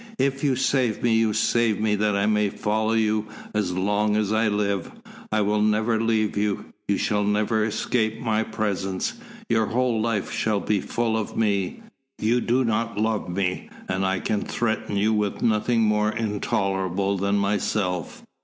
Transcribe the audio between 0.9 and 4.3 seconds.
me, you save me that I may follow you as long